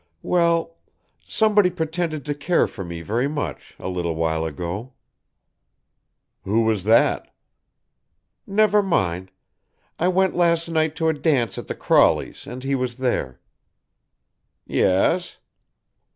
[0.23, 0.77] "Well
[1.23, 4.93] somebody pretended to care for me very much a little while ago."
[6.43, 7.31] "Who was that?"
[8.47, 9.29] "Never mind.
[9.99, 13.41] I went last night to a dance at the Crawleys' and he was there."
[14.65, 15.37] "Yes."